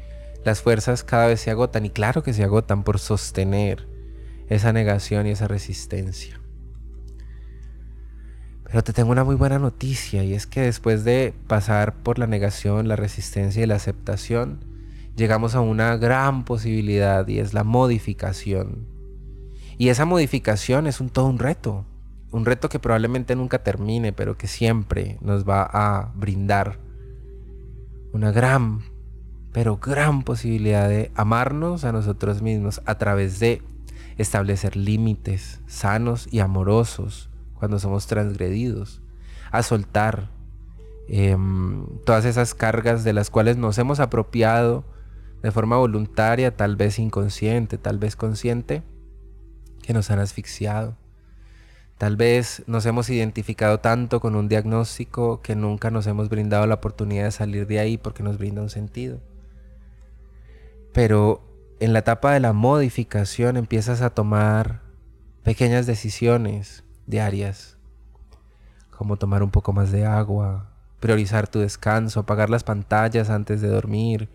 las 0.44 0.62
fuerzas 0.62 1.04
cada 1.04 1.28
vez 1.28 1.40
se 1.42 1.52
agotan 1.52 1.86
y 1.86 1.92
claro 1.92 2.24
que 2.24 2.34
se 2.34 2.44
agotan 2.44 2.84
por 2.84 3.00
sostener 3.00 3.88
esa 4.50 4.74
negación 4.74 5.28
y 5.28 5.32
esa 5.32 5.48
resistencia. 5.48 6.42
Pero 8.64 8.84
te 8.84 8.94
tengo 8.94 9.12
una 9.12 9.24
muy 9.24 9.36
buena 9.36 9.60
noticia 9.60 10.24
y 10.24 10.34
es 10.34 10.48
que 10.48 10.62
después 10.62 11.04
de 11.06 11.34
pasar 11.48 11.94
por 11.96 12.20
la 12.20 12.28
negación, 12.28 12.88
la 12.88 12.96
resistencia 12.98 13.64
y 13.64 13.66
la 13.66 13.76
aceptación, 13.76 14.77
llegamos 15.18 15.56
a 15.56 15.62
una 15.62 15.98
gran 15.98 16.46
posibilidad 16.46 17.28
y 17.28 17.40
es 17.40 17.54
la 17.56 17.64
modificación. 17.64 18.88
Y 19.80 19.90
esa 19.90 20.06
modificación 20.06 20.86
es 20.86 21.02
un 21.02 21.10
todo 21.10 21.26
un 21.26 21.40
reto, 21.40 21.86
un 22.32 22.46
reto 22.46 22.70
que 22.70 22.80
probablemente 22.80 23.36
nunca 23.36 23.64
termine, 23.64 24.14
pero 24.14 24.38
que 24.38 24.48
siempre 24.48 25.18
nos 25.22 25.44
va 25.44 25.64
a 25.64 26.12
brindar 26.16 26.80
una 28.14 28.32
gran, 28.32 28.82
pero 29.52 29.78
gran 29.78 30.22
posibilidad 30.22 30.88
de 30.88 31.12
amarnos 31.16 31.84
a 31.84 31.92
nosotros 31.92 32.44
mismos 32.44 32.82
a 32.86 33.00
través 33.00 33.40
de 33.40 33.64
establecer 34.18 34.76
límites 34.76 35.62
sanos 35.66 36.28
y 36.32 36.40
amorosos 36.40 37.30
cuando 37.56 37.80
somos 37.80 38.06
transgredidos, 38.06 39.02
a 39.52 39.64
soltar 39.64 40.30
em, 41.08 41.88
todas 42.06 42.26
esas 42.26 42.54
cargas 42.54 43.04
de 43.04 43.14
las 43.14 43.32
cuales 43.32 43.58
nos 43.58 43.80
hemos 43.80 44.00
apropiado 44.00 44.84
de 45.42 45.52
forma 45.52 45.78
voluntaria, 45.78 46.56
tal 46.56 46.76
vez 46.76 47.00
inconsciente, 47.00 47.78
tal 47.78 48.00
vez 48.00 48.16
consciente, 48.16 48.84
que 49.82 49.94
nos 49.94 50.12
han 50.12 50.20
asfixiado. 50.20 50.98
Tal 51.98 52.16
vez 52.16 52.64
nos 52.68 52.86
hemos 52.86 53.10
identificado 53.10 53.80
tanto 53.80 54.20
con 54.20 54.36
un 54.36 54.48
diagnóstico 54.48 55.42
que 55.42 55.56
nunca 55.56 55.90
nos 55.90 56.06
hemos 56.06 56.30
brindado 56.30 56.68
la 56.68 56.76
oportunidad 56.76 57.26
de 57.26 57.32
salir 57.32 57.66
de 57.66 57.80
ahí 57.80 57.98
porque 57.98 58.22
nos 58.22 58.38
brinda 58.38 58.62
un 58.62 58.70
sentido. 58.70 59.20
Pero 60.94 61.42
en 61.80 61.94
la 61.94 62.00
etapa 62.00 62.34
de 62.34 62.40
la 62.40 62.54
modificación 62.54 63.58
empiezas 63.58 64.02
a 64.02 64.12
tomar 64.12 64.82
pequeñas 65.44 65.86
decisiones 65.86 66.84
diarias, 67.08 67.78
como 68.92 69.18
tomar 69.18 69.42
un 69.42 69.50
poco 69.52 69.74
más 69.74 69.92
de 69.92 70.06
agua, 70.06 70.72
priorizar 71.00 71.48
tu 71.48 71.60
descanso, 71.60 72.20
apagar 72.20 72.50
las 72.50 72.64
pantallas 72.64 73.30
antes 73.30 73.62
de 73.62 73.70
dormir, 73.70 74.30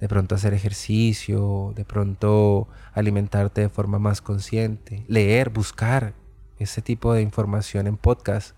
de 0.00 0.08
pronto 0.08 0.34
hacer 0.34 0.54
ejercicio, 0.54 1.72
de 1.74 1.84
pronto 1.84 2.68
alimentarte 2.92 3.62
de 3.62 3.68
forma 3.68 3.98
más 3.98 4.20
consciente, 4.20 5.04
leer, 5.08 5.50
buscar 5.50 6.14
ese 6.58 6.82
tipo 6.82 7.12
de 7.12 7.22
información 7.22 7.86
en 7.86 7.96
podcast, 7.96 8.56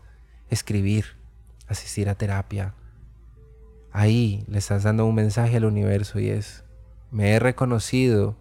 escribir, 0.48 1.16
asistir 1.66 2.08
a 2.08 2.14
terapia. 2.14 2.74
Ahí 3.92 4.44
le 4.48 4.58
estás 4.58 4.82
dando 4.82 5.06
un 5.06 5.14
mensaje 5.14 5.56
al 5.56 5.64
universo 5.64 6.20
y 6.20 6.28
es, 6.28 6.64
me 7.10 7.32
he 7.32 7.38
reconocido 7.38 8.36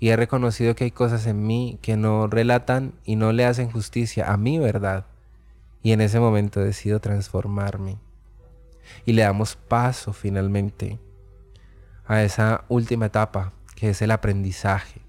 y 0.00 0.08
he 0.08 0.16
reconocido 0.16 0.74
que 0.74 0.84
hay 0.84 0.90
cosas 0.90 1.26
en 1.26 1.46
mí 1.46 1.78
que 1.80 1.96
no 1.96 2.26
relatan 2.26 2.94
y 3.04 3.16
no 3.16 3.32
le 3.32 3.44
hacen 3.44 3.70
justicia 3.70 4.32
a 4.32 4.36
mi 4.36 4.58
verdad. 4.58 5.06
Y 5.82 5.92
en 5.92 6.00
ese 6.00 6.18
momento 6.18 6.60
decido 6.60 7.00
transformarme. 7.00 7.98
Y 9.04 9.12
le 9.12 9.22
damos 9.22 9.54
paso 9.54 10.12
finalmente 10.12 10.98
a 12.06 12.22
esa 12.22 12.64
última 12.68 13.06
etapa, 13.06 13.52
que 13.74 13.90
es 13.90 14.02
el 14.02 14.10
aprendizaje. 14.10 15.00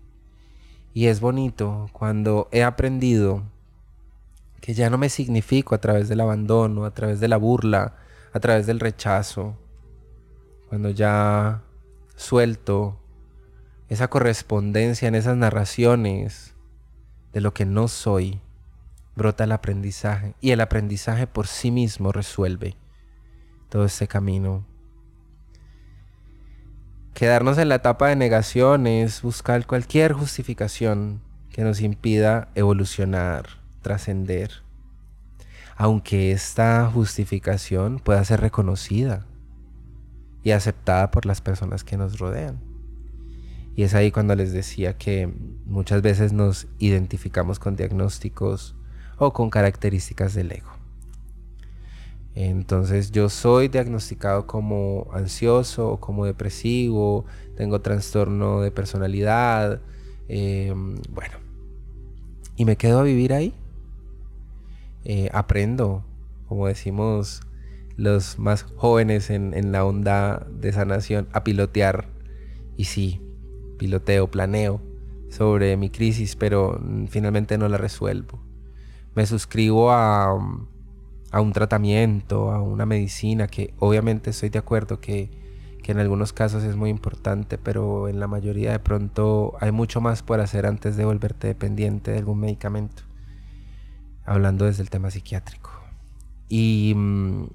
Y 0.94 1.08
es 1.08 1.20
bonito 1.20 1.90
cuando 1.92 2.50
he 2.52 2.64
aprendido 2.64 3.44
que 4.62 4.74
ya 4.74 4.90
no 4.90 4.98
me 4.98 5.10
significo 5.10 5.76
a 5.76 5.80
través 5.80 6.08
del 6.08 6.22
abandono, 6.22 6.86
a 6.86 6.92
través 6.92 7.20
de 7.20 7.28
la 7.28 7.38
burla, 7.38 7.96
a 8.32 8.40
través 8.40 8.66
del 8.66 8.80
rechazo. 8.80 9.58
Cuando 10.70 10.90
ya 10.90 11.62
suelto 12.16 12.98
esa 13.90 14.08
correspondencia 14.10 15.08
en 15.08 15.16
esas 15.16 15.36
narraciones 15.36 16.54
de 17.34 17.42
lo 17.42 17.54
que 17.54 17.66
no 17.66 17.88
soy, 17.88 18.40
brota 19.16 19.44
el 19.44 19.52
aprendizaje 19.52 20.34
y 20.40 20.52
el 20.52 20.62
aprendizaje 20.62 21.28
por 21.28 21.48
sí 21.48 21.70
mismo 21.70 22.12
resuelve 22.12 22.78
todo 23.70 23.86
este 23.86 24.08
camino. 24.08 24.66
Quedarnos 27.14 27.60
en 27.60 27.70
la 27.70 27.76
etapa 27.76 28.08
de 28.08 28.16
negación 28.16 28.88
es 28.88 29.22
buscar 29.22 29.68
cualquier 29.68 30.14
justificación 30.14 31.22
que 31.52 31.62
nos 31.62 31.80
impida 31.80 32.50
evolucionar, 32.56 33.46
trascender, 33.84 34.64
aunque 35.76 36.32
esta 36.32 36.90
justificación 36.92 38.00
pueda 38.00 38.26
ser 38.26 38.42
reconocida 38.42 39.28
y 40.42 40.52
aceptada 40.52 41.12
por 41.12 41.28
las 41.28 41.40
personas 41.40 41.84
que 41.84 41.98
nos 41.98 42.18
rodean. 42.18 42.60
Y 43.76 43.84
es 43.84 43.94
ahí 43.94 44.12
cuando 44.12 44.34
les 44.34 44.52
decía 44.52 44.98
que 44.98 45.32
muchas 45.66 46.02
veces 46.02 46.34
nos 46.34 46.66
identificamos 46.80 47.60
con 47.60 47.76
diagnósticos 47.76 48.76
o 49.18 49.34
con 49.34 49.52
características 49.52 50.34
del 50.34 50.52
ego. 50.52 50.73
Entonces 52.36 53.12
yo 53.12 53.30
soy 53.30 53.68
diagnosticado 53.68 54.48
como 54.48 55.08
ansioso 55.14 55.90
o 55.92 56.00
como 56.00 56.26
depresivo, 56.26 57.26
tengo 57.56 57.82
trastorno 57.82 58.62
de 58.62 58.72
personalidad, 58.72 59.82
Em, 60.28 60.96
bueno, 61.10 61.36
y 62.56 62.66
me 62.66 62.78
quedo 62.78 63.00
a 63.00 63.04
vivir 63.04 63.34
ahí. 63.34 63.54
Eh, 65.06 65.30
aprendo, 65.34 66.04
como 66.48 66.68
decimos 66.68 67.42
los 67.98 68.40
más 68.40 68.64
jóvenes 68.64 69.30
en, 69.30 69.54
en 69.54 69.72
la 69.72 69.86
onda 69.86 70.48
de 70.50 70.72
sanación, 70.72 71.28
a 71.34 71.44
pilotear. 71.44 72.08
Y 72.78 72.86
sí, 72.86 73.22
piloteo, 73.78 74.32
planeo 74.32 74.82
sobre 75.30 75.78
mi 75.78 75.90
crisis, 75.90 76.36
pero 76.36 76.82
finalmente 77.10 77.58
no 77.58 77.68
la 77.68 77.78
resuelvo. 77.78 78.40
Me 79.16 79.26
suscribo 79.26 79.92
a, 79.92 80.34
a 81.34 81.42
un 81.42 81.52
tratamiento, 81.52 82.52
a 82.52 82.62
una 82.62 82.86
medicina, 82.86 83.48
que 83.48 83.74
obviamente 83.80 84.30
estoy 84.30 84.50
de 84.50 84.60
acuerdo 84.60 85.02
que, 85.02 85.32
que, 85.82 85.92
en 85.92 85.98
algunos 85.98 86.32
casos 86.32 86.64
es 86.64 86.76
muy 86.76 86.92
importante, 86.92 87.58
pero 87.58 88.08
en 88.08 88.20
la 88.20 88.28
mayoría 88.28 88.72
de 88.72 88.78
pronto 88.78 89.56
hay 89.60 89.72
mucho 89.72 90.00
más 90.00 90.22
por 90.22 90.40
hacer 90.40 90.68
antes 90.68 90.96
de 90.96 91.06
volverte 91.06 91.48
dependiente 91.48 92.12
de 92.12 92.20
algún 92.20 92.40
medicamento, 92.40 93.02
hablando 94.26 94.66
desde 94.66 94.84
el 94.84 94.92
tema 94.92 95.10
psiquiátrico. 95.10 95.72
Y, 96.50 96.96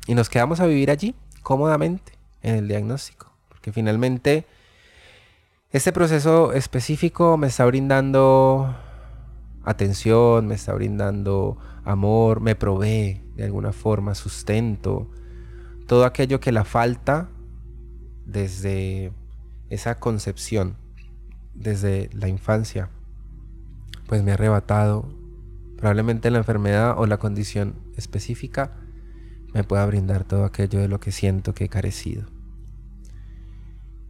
y 0.08 0.14
nos 0.16 0.28
quedamos 0.28 0.58
a 0.58 0.66
vivir 0.66 0.90
allí, 0.90 1.14
cómodamente, 1.42 2.14
en 2.42 2.56
el 2.56 2.66
diagnóstico, 2.66 3.30
porque 3.48 3.70
finalmente 3.70 4.44
este 5.70 5.92
proceso 5.92 6.52
específico 6.52 7.36
me 7.36 7.46
está 7.46 7.64
brindando 7.64 8.74
atención, 9.62 10.48
me 10.48 10.56
está 10.56 10.72
brindando 10.72 11.58
amor, 11.84 12.40
me 12.40 12.56
provee 12.56 13.27
de 13.38 13.44
alguna 13.44 13.72
forma 13.72 14.14
sustento, 14.14 15.08
todo 15.86 16.04
aquello 16.04 16.40
que 16.40 16.52
la 16.52 16.64
falta 16.64 17.30
desde 18.26 19.12
esa 19.70 19.98
concepción, 20.00 20.76
desde 21.54 22.10
la 22.12 22.28
infancia, 22.28 22.90
pues 24.06 24.22
me 24.22 24.32
ha 24.32 24.34
arrebatado. 24.34 25.08
Probablemente 25.76 26.30
la 26.30 26.38
enfermedad 26.38 26.98
o 26.98 27.06
la 27.06 27.18
condición 27.18 27.76
específica 27.96 28.76
me 29.54 29.62
pueda 29.62 29.86
brindar 29.86 30.24
todo 30.24 30.44
aquello 30.44 30.80
de 30.80 30.88
lo 30.88 30.98
que 30.98 31.12
siento 31.12 31.54
que 31.54 31.64
he 31.64 31.68
carecido. 31.68 32.26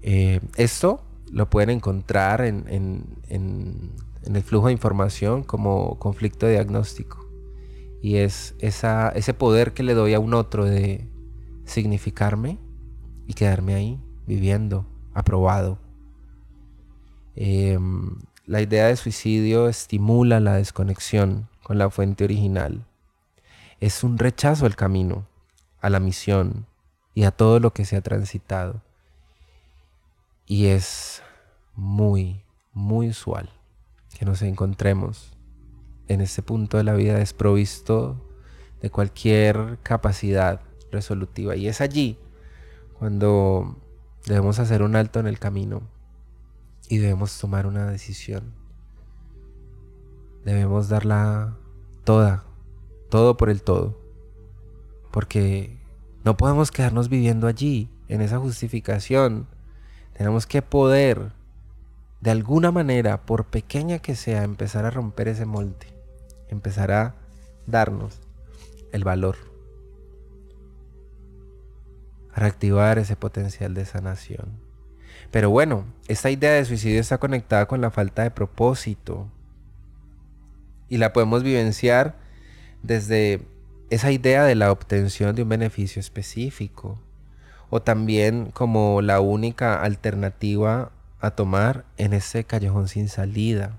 Eh, 0.00 0.40
esto 0.56 1.04
lo 1.30 1.50
pueden 1.50 1.68
encontrar 1.68 2.40
en, 2.40 2.64
el 3.28 4.42
flujo 4.42 4.68
de 4.68 4.72
información 4.72 5.42
como 5.44 5.98
conflicto 5.98 6.48
diagnóstico. 6.48 7.27
Y 8.00 8.16
es 8.16 8.54
ese 8.60 9.34
poder 9.34 9.72
que 9.72 9.82
le 9.82 9.94
doy 9.94 10.14
a 10.14 10.20
un 10.20 10.34
otro 10.34 10.64
de 10.64 11.08
significarme 11.64 12.58
y 13.26 13.34
quedarme 13.34 13.74
ahí, 13.74 14.00
viviendo, 14.26 14.86
aprobado. 15.14 15.78
Em, 17.34 18.18
la 18.46 18.60
idea 18.60 18.86
de 18.86 18.96
suicidio 18.96 19.68
estimula 19.68 20.40
la 20.40 20.54
desconexión 20.54 21.48
con 21.62 21.78
la 21.78 21.90
fuente 21.90 22.24
original. 22.24 22.86
Es 23.80 24.02
un 24.02 24.18
rechazo 24.18 24.64
al 24.66 24.76
camino, 24.76 25.26
a 25.80 25.90
la 25.90 26.00
misión 26.00 26.66
y 27.14 27.24
a 27.24 27.30
todo 27.30 27.60
lo 27.60 27.72
que 27.72 27.84
se 27.84 27.96
ha 27.96 28.00
transitado. 28.00 28.82
Y 30.46 30.66
es 30.66 31.22
muy, 31.74 32.42
muy 32.72 33.10
usual 33.10 33.50
que 34.18 34.24
nos 34.24 34.42
encontremos 34.42 35.37
en 36.08 36.20
este 36.20 36.42
punto 36.42 36.76
de 36.76 36.84
la 36.84 36.94
vida 36.94 37.14
desprovisto 37.14 38.24
de 38.80 38.90
cualquier 38.90 39.78
capacidad 39.82 40.60
resolutiva. 40.90 41.56
Y 41.56 41.68
es 41.68 41.80
allí 41.80 42.18
cuando 42.98 43.76
debemos 44.26 44.58
hacer 44.58 44.82
un 44.82 44.96
alto 44.96 45.20
en 45.20 45.26
el 45.26 45.38
camino 45.38 45.82
y 46.88 46.98
debemos 46.98 47.38
tomar 47.38 47.66
una 47.66 47.86
decisión. 47.90 48.54
Debemos 50.44 50.88
darla 50.88 51.56
toda, 52.04 52.44
todo 53.10 53.36
por 53.36 53.50
el 53.50 53.62
todo. 53.62 54.00
Porque 55.10 55.78
no 56.24 56.36
podemos 56.36 56.70
quedarnos 56.70 57.08
viviendo 57.08 57.46
allí, 57.46 57.90
en 58.08 58.22
esa 58.22 58.38
justificación 58.38 59.46
tenemos 60.16 60.46
que 60.46 60.62
poder, 60.62 61.32
de 62.20 62.30
alguna 62.30 62.72
manera, 62.72 63.24
por 63.24 63.44
pequeña 63.44 63.98
que 64.00 64.16
sea, 64.16 64.42
empezar 64.42 64.84
a 64.84 64.90
romper 64.90 65.28
ese 65.28 65.44
molde. 65.44 65.97
Empezar 66.48 66.90
a 66.92 67.14
darnos 67.66 68.20
el 68.92 69.04
valor. 69.04 69.36
Para 72.34 72.46
activar 72.46 72.98
ese 72.98 73.16
potencial 73.16 73.74
de 73.74 73.84
sanación. 73.84 74.60
Pero 75.30 75.50
bueno, 75.50 75.84
esta 76.06 76.30
idea 76.30 76.52
de 76.52 76.64
suicidio 76.64 77.00
está 77.00 77.18
conectada 77.18 77.66
con 77.66 77.80
la 77.80 77.90
falta 77.90 78.22
de 78.22 78.30
propósito. 78.30 79.26
Y 80.88 80.98
la 80.98 81.12
podemos 81.12 81.42
vivenciar 81.42 82.16
desde 82.82 83.42
esa 83.90 84.12
idea 84.12 84.44
de 84.44 84.54
la 84.54 84.70
obtención 84.70 85.34
de 85.34 85.42
un 85.42 85.48
beneficio 85.48 86.00
específico 86.00 86.98
o 87.70 87.82
también 87.82 88.50
como 88.52 89.02
la 89.02 89.20
única 89.20 89.82
alternativa 89.82 90.92
a 91.20 91.30
tomar 91.32 91.84
en 91.96 92.12
ese 92.12 92.44
callejón 92.44 92.88
sin 92.88 93.08
salida, 93.08 93.78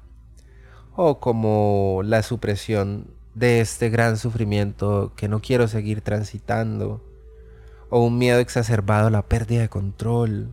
o 1.01 1.21
como 1.21 2.01
la 2.03 2.21
supresión 2.23 3.07
de 3.33 3.61
este 3.61 3.89
gran 3.89 4.17
sufrimiento 4.17 5.13
que 5.15 5.29
no 5.29 5.39
quiero 5.39 5.69
seguir 5.69 6.01
transitando, 6.01 7.01
o 7.89 8.03
un 8.03 8.17
miedo 8.17 8.39
exacerbado 8.39 9.07
a 9.07 9.09
la 9.09 9.21
pérdida 9.21 9.61
de 9.61 9.69
control, 9.69 10.49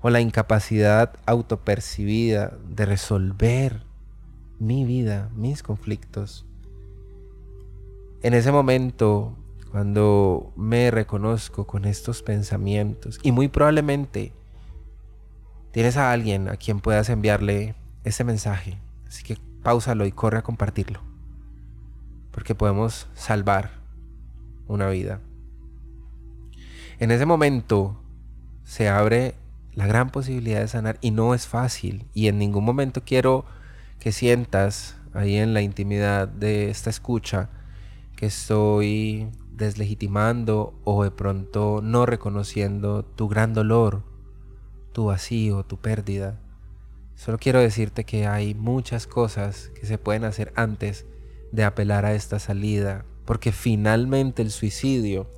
o 0.00 0.08
la 0.08 0.20
incapacidad 0.20 1.14
autopercibida 1.26 2.56
de 2.68 2.86
resolver 2.86 3.82
mi 4.60 4.84
vida, 4.84 5.30
mis 5.34 5.64
conflictos. 5.64 6.46
En 8.22 8.34
ese 8.34 8.52
momento 8.52 9.36
cuando 9.72 10.52
me 10.54 10.92
reconozco 10.92 11.66
con 11.66 11.86
estos 11.86 12.22
pensamientos 12.22 13.18
y 13.24 13.32
muy 13.32 13.48
probablemente 13.48 14.32
tienes 15.72 15.96
a 15.96 16.12
alguien 16.12 16.48
a 16.48 16.56
quien 16.56 16.78
puedas 16.78 17.08
enviarle 17.08 17.74
ese 18.04 18.22
mensaje. 18.22 18.78
Así 19.08 19.24
que 19.24 19.38
pausalo 19.62 20.06
y 20.06 20.12
corre 20.12 20.38
a 20.38 20.42
compartirlo. 20.42 21.00
Porque 22.30 22.54
podemos 22.54 23.08
salvar 23.14 23.70
una 24.66 24.88
vida. 24.88 25.20
En 26.98 27.10
ese 27.10 27.26
momento 27.26 28.00
se 28.64 28.88
abre 28.88 29.34
la 29.74 29.86
gran 29.86 30.10
posibilidad 30.10 30.60
de 30.60 30.68
sanar 30.68 30.98
y 31.00 31.10
no 31.10 31.34
es 31.34 31.46
fácil. 31.46 32.06
Y 32.14 32.28
en 32.28 32.38
ningún 32.38 32.64
momento 32.64 33.02
quiero 33.04 33.44
que 33.98 34.12
sientas 34.12 34.96
ahí 35.14 35.36
en 35.36 35.54
la 35.54 35.62
intimidad 35.62 36.28
de 36.28 36.70
esta 36.70 36.90
escucha 36.90 37.50
que 38.16 38.26
estoy 38.26 39.28
deslegitimando 39.52 40.74
o 40.84 41.04
de 41.04 41.10
pronto 41.10 41.80
no 41.82 42.06
reconociendo 42.06 43.04
tu 43.04 43.28
gran 43.28 43.52
dolor, 43.52 44.02
tu 44.92 45.06
vacío, 45.06 45.64
tu 45.64 45.78
pérdida. 45.78 46.38
Solo 47.14 47.38
quiero 47.38 47.60
decirte 47.60 48.04
que 48.04 48.26
hay 48.26 48.54
muchas 48.54 49.06
cosas 49.06 49.70
que 49.74 49.86
se 49.86 49.98
pueden 49.98 50.24
hacer 50.24 50.52
antes 50.56 51.06
de 51.52 51.64
apelar 51.64 52.04
a 52.04 52.14
esta 52.14 52.38
salida, 52.38 53.04
porque 53.24 53.52
finalmente 53.52 54.42
el 54.42 54.50
suicidio 54.50 55.28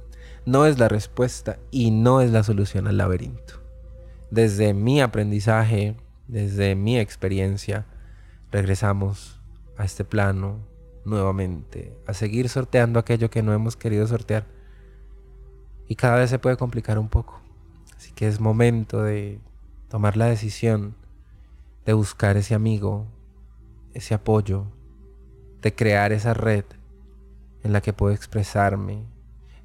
no 0.47 0.67
es 0.67 0.79
la 0.79 0.89
respuesta 0.89 1.59
y 1.71 1.91
no 1.91 2.21
es 2.21 2.31
la 2.31 2.43
solución 2.43 2.87
al 2.87 2.99
laberinto. 2.99 3.63
Desde 4.31 4.75
mi 4.75 5.01
aprendizaje, 5.01 5.97
desde 6.29 6.75
mi 6.75 6.99
experiencia, 6.99 7.87
regresamos 8.51 9.41
a 9.77 9.85
este 9.85 10.05
plano 10.05 10.59
nuevamente, 11.05 11.99
a 12.07 12.15
seguir 12.15 12.49
sorteando 12.49 12.99
aquello 12.99 13.31
que 13.31 13.43
no 13.43 13.53
hemos 13.53 13.77
querido 13.77 14.07
sortear. 14.07 14.47
Y 15.87 15.97
cada 15.97 16.17
vez 16.17 16.31
se 16.31 16.39
puede 16.39 16.57
complicar 16.57 16.99
un 16.99 17.09
poco. 17.09 17.41
Así 17.97 18.13
que 18.13 18.27
es 18.27 18.41
momento 18.41 19.03
de 19.03 19.41
tomar 19.89 20.17
la 20.17 20.27
decisión 20.27 20.95
de 21.85 21.93
buscar 21.93 22.37
ese 22.37 22.55
amigo, 22.55 23.07
ese 23.93 24.15
apoyo, 24.15 24.67
de 25.61 25.75
crear 25.75 26.13
esa 26.13 26.35
red 26.35 26.65
en 27.63 27.73
la 27.73 27.81
que 27.81 27.93
puedo 27.93 28.15
expresarme. 28.15 29.05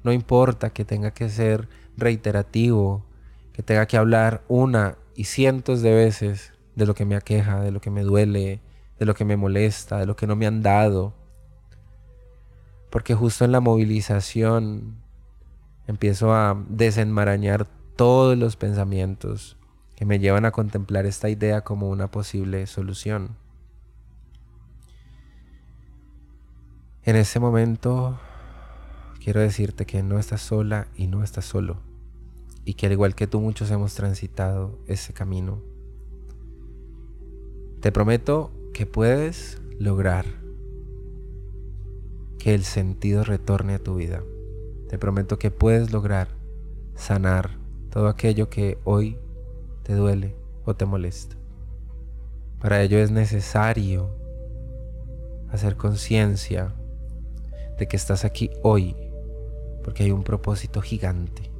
No 0.02 0.12
importa 0.12 0.70
que 0.70 0.84
tenga 0.84 1.12
que 1.12 1.28
ser 1.28 1.68
reiterativo, 1.96 3.04
que 3.52 3.62
tenga 3.62 3.86
que 3.86 3.96
hablar 3.96 4.42
una 4.48 4.96
y 5.14 5.24
cientos 5.24 5.82
de 5.82 5.94
veces 5.94 6.52
de 6.76 6.86
lo 6.86 6.94
que 6.94 7.04
me 7.04 7.16
aqueja, 7.16 7.60
de 7.60 7.70
lo 7.70 7.80
que 7.80 7.90
me 7.90 8.02
duele, 8.02 8.60
de 8.98 9.06
lo 9.06 9.14
que 9.14 9.24
me 9.24 9.36
molesta, 9.36 9.98
de 9.98 10.06
lo 10.06 10.16
que 10.16 10.26
no 10.26 10.36
me 10.36 10.46
han 10.46 10.62
dado, 10.62 11.14
porque 12.90 13.14
justo 13.14 13.44
en 13.44 13.52
la 13.52 13.60
movilización 13.60 14.96
empiezo 15.86 16.34
a 16.34 16.62
desenmarañar 16.68 17.66
todos 17.96 18.36
los 18.36 18.56
pensamientos 18.56 19.56
que 20.00 20.06
me 20.06 20.18
llevan 20.18 20.46
a 20.46 20.50
contemplar 20.50 21.04
esta 21.04 21.28
idea 21.28 21.60
como 21.60 21.90
una 21.90 22.10
posible 22.10 22.66
solución. 22.66 23.36
En 27.02 27.16
ese 27.16 27.38
momento 27.38 28.18
quiero 29.22 29.40
decirte 29.40 29.84
que 29.84 30.02
no 30.02 30.18
estás 30.18 30.40
sola 30.40 30.88
y 30.96 31.06
no 31.06 31.22
estás 31.22 31.44
solo, 31.44 31.82
y 32.64 32.72
que 32.74 32.86
al 32.86 32.92
igual 32.92 33.14
que 33.14 33.26
tú 33.26 33.42
muchos 33.42 33.70
hemos 33.70 33.92
transitado 33.92 34.78
ese 34.86 35.12
camino. 35.12 35.60
Te 37.82 37.92
prometo 37.92 38.52
que 38.72 38.86
puedes 38.86 39.60
lograr 39.78 40.24
que 42.38 42.54
el 42.54 42.64
sentido 42.64 43.22
retorne 43.22 43.74
a 43.74 43.82
tu 43.82 43.96
vida. 43.96 44.22
Te 44.88 44.96
prometo 44.96 45.38
que 45.38 45.50
puedes 45.50 45.92
lograr 45.92 46.28
sanar 46.94 47.58
todo 47.90 48.08
aquello 48.08 48.48
que 48.48 48.78
hoy 48.84 49.18
te 49.90 49.96
duele 49.96 50.36
o 50.64 50.76
te 50.76 50.86
molesta. 50.86 51.34
Para 52.60 52.80
ello 52.80 52.98
es 52.98 53.10
necesario 53.10 54.08
hacer 55.50 55.76
conciencia 55.76 56.72
de 57.76 57.88
que 57.88 57.96
estás 57.96 58.24
aquí 58.24 58.50
hoy 58.62 58.94
porque 59.82 60.04
hay 60.04 60.12
un 60.12 60.22
propósito 60.22 60.80
gigante. 60.80 61.50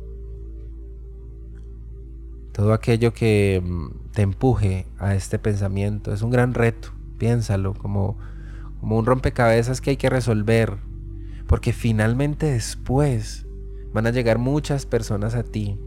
Todo 2.53 2.73
aquello 2.73 3.13
que 3.13 3.61
mm, 3.65 4.13
te 4.13 4.23
empuje 4.23 4.87
a 5.01 5.17
este 5.17 5.41
pensamiento 5.41 6.13
es 6.13 6.23
un 6.23 6.31
gran 6.31 6.55
reto. 6.55 6.93
Piénsalo 7.19 7.75
como, 7.75 8.17
como 8.79 8.97
un 8.97 9.07
rompecabezas 9.07 9.81
que 9.81 9.91
hay 9.91 9.97
que 9.97 10.09
resolver. 10.09 10.77
Porque 11.49 11.73
finalmente 11.73 12.47
después 12.47 13.45
van 13.93 14.07
a 14.07 14.13
llegar 14.13 14.39
muchas 14.39 14.87
personas 14.87 15.35
a 15.35 15.43
ti 15.43 15.81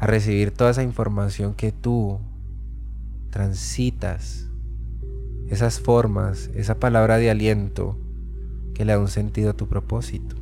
a 0.00 0.06
recibir 0.06 0.50
toda 0.50 0.70
esa 0.70 0.82
información 0.82 1.54
que 1.54 1.72
tú 1.72 2.18
transitas, 3.28 4.48
esas 5.48 5.78
formas, 5.78 6.50
esa 6.54 6.80
palabra 6.80 7.18
de 7.18 7.30
aliento 7.30 7.98
que 8.74 8.86
le 8.86 8.94
da 8.94 8.98
un 8.98 9.08
sentido 9.08 9.50
a 9.50 9.56
tu 9.56 9.68
propósito. 9.68 10.36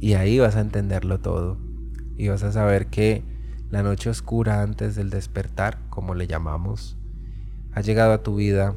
Y 0.00 0.14
ahí 0.14 0.38
vas 0.38 0.56
a 0.56 0.62
entenderlo 0.62 1.20
todo. 1.20 1.58
Y 2.16 2.28
vas 2.28 2.42
a 2.44 2.52
saber 2.52 2.86
que 2.86 3.22
la 3.70 3.82
noche 3.82 4.08
oscura 4.08 4.62
antes 4.62 4.94
del 4.94 5.10
despertar, 5.10 5.78
como 5.90 6.14
le 6.14 6.26
llamamos, 6.26 6.96
ha 7.72 7.82
llegado 7.82 8.12
a 8.14 8.22
tu 8.22 8.36
vida 8.36 8.74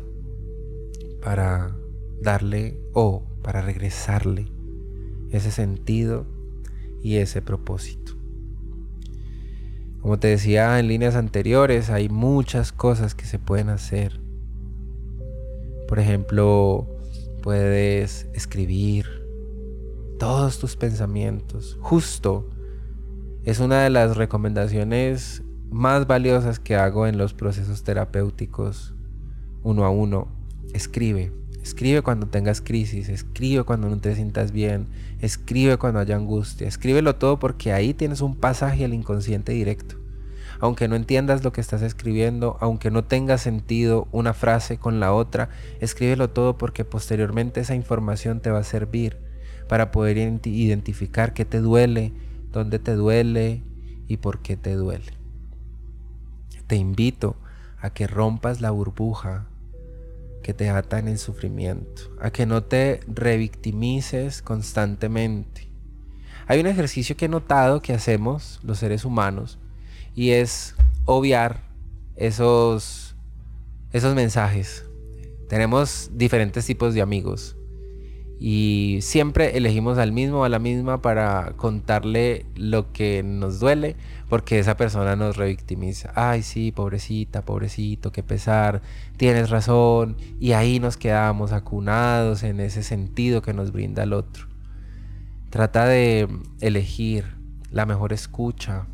para 1.24 1.74
darle 2.22 2.78
o 2.94 3.24
para 3.44 3.62
regresarle 3.62 4.48
ese 5.32 5.52
sentido 5.52 6.26
y 7.02 7.16
ese 7.16 7.42
propósito. 7.42 8.19
Como 10.02 10.18
te 10.18 10.28
decía 10.30 10.80
en 10.80 10.88
líneas 10.88 11.16
anteriores, 11.16 11.90
hay 11.90 12.10
muchas 12.10 12.72
cosas 12.72 13.16
que 13.16 13.26
se 13.26 13.40
pueden 13.40 13.70
hacer. 13.70 14.20
Por 15.88 16.00
ejemplo, 16.00 16.88
puedes 17.42 18.28
escribir 18.34 19.06
todos 20.20 20.60
tus 20.60 20.76
pensamientos. 20.76 21.78
Justo 21.82 22.50
es 23.44 23.60
una 23.60 23.84
de 23.84 23.90
las 23.90 24.16
recomendaciones 24.16 25.44
más 25.70 26.08
valiosas 26.08 26.60
que 26.60 26.76
hago 26.76 27.08
en 27.08 27.18
los 27.18 27.34
procesos 27.34 27.84
terapéuticos 27.84 28.94
uno 29.64 29.86
a 29.86 29.90
uno. 29.90 30.28
Escribe. 30.74 31.32
Escribe 31.64 32.02
cuando 32.02 32.28
tengas 32.28 32.62
crisis, 32.62 33.10
escribe 33.10 33.64
cuando 33.64 33.90
no 33.90 34.00
te 34.00 34.16
sientas 34.16 34.52
bien, 34.52 34.88
escribe 35.20 35.78
cuando 35.78 36.00
haya 36.00 36.16
angustia, 36.16 36.68
escríbelo 36.68 37.16
todo 37.16 37.38
porque 37.38 37.74
ahí 37.74 37.94
tienes 37.94 38.22
un 38.22 38.36
pasaje 38.36 38.86
al 38.86 38.94
inconsciente 38.94 39.52
directo. 39.52 39.96
Aunque 40.62 40.88
no 40.88 40.96
entiendas 40.96 41.44
lo 41.44 41.52
que 41.52 41.62
estás 41.62 41.82
escribiendo, 41.82 42.58
aunque 42.60 42.92
no 42.92 43.04
tenga 43.04 43.38
sentido 43.38 44.08
una 44.12 44.34
frase 44.34 44.78
con 44.78 45.00
la 45.00 45.14
otra, 45.14 45.50
escríbelo 45.80 46.30
todo 46.30 46.58
porque 46.58 46.86
posteriormente 46.86 47.62
esa 47.62 47.76
información 47.76 48.40
te 48.42 48.52
va 48.52 48.60
a 48.60 48.64
servir 48.64 49.18
para 49.68 49.92
poder 49.92 50.18
identificar 50.18 51.34
qué 51.34 51.46
te 51.46 51.60
duele, 51.60 52.14
dónde 52.52 52.80
te 52.80 52.94
duele 52.94 53.64
y 54.08 54.18
por 54.18 54.40
qué 54.40 54.58
te 54.58 54.74
duele. 54.74 55.14
Te 56.68 56.76
invito 56.76 57.36
a 57.80 57.92
que 57.92 58.08
rompas 58.08 58.60
la 58.60 58.72
burbuja 58.72 59.49
que 60.44 60.54
te 60.54 60.70
ata 60.70 61.00
en 61.00 61.08
el 61.08 61.18
sufrimiento, 61.18 62.04
a 62.20 62.32
que 62.32 62.46
no 62.46 62.64
te 62.64 63.02
revictimices 63.08 64.42
constantemente. 64.42 65.68
Hay 66.48 66.60
un 66.60 66.68
ejercicio 66.68 67.16
que 67.16 67.26
he 67.26 67.30
notado 67.30 67.82
que 67.82 67.94
hacemos 67.94 68.60
los 68.64 68.80
seres 68.80 69.06
humanos 69.06 69.60
y 70.16 70.32
es 70.32 70.76
obviar 71.06 71.62
esos, 72.16 73.16
esos 73.94 74.16
mensajes. 74.16 74.86
Tenemos 75.48 76.10
diferentes 76.14 76.66
tipos 76.66 76.94
de 76.94 77.02
amigos 77.02 77.56
y 78.40 79.00
siempre 79.02 79.58
elegimos 79.58 79.98
al 79.98 80.14
mismo 80.14 80.40
o 80.40 80.44
a 80.46 80.50
la 80.50 80.60
misma 80.60 81.02
para 81.02 81.54
contarle 81.58 82.46
lo 82.56 82.94
que 82.94 83.22
nos 83.22 83.60
duele 83.60 83.98
porque 84.30 84.60
esa 84.60 84.78
persona 84.78 85.18
nos 85.18 85.36
revictimiza. 85.36 86.14
Ay, 86.16 86.44
sí, 86.44 86.72
pobrecita, 86.72 87.42
pobrecito, 87.42 88.12
qué 88.14 88.24
pesar, 88.24 88.82
tienes 89.18 89.50
razón. 89.50 90.16
Y 90.40 90.54
ahí 90.54 90.80
nos 90.80 90.96
quedamos 90.96 91.52
acunados 91.52 92.44
en 92.44 92.62
ese 92.62 92.84
sentido 92.84 93.42
que 93.42 93.54
nos 93.54 93.74
brinda 93.74 94.04
el 94.04 94.14
otro. 94.14 94.48
Trata 95.50 95.86
de 95.86 96.30
elegir 96.62 97.36
la 97.72 97.86
mejor 97.86 98.14
escucha. 98.14 98.86